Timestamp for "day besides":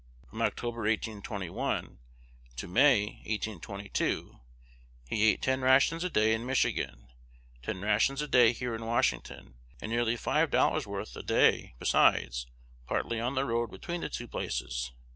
11.21-12.47